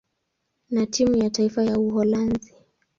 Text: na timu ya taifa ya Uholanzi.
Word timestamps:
na 0.69 0.85
timu 0.85 1.15
ya 1.17 1.29
taifa 1.29 1.63
ya 1.63 1.79
Uholanzi. 1.79 2.53